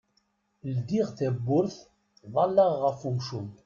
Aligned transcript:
Ldiɣ 0.75 1.07
tabburt, 1.17 1.77
ḍalleɣ 2.33 2.71
ɣef 2.83 2.99
umcum. 3.09 3.47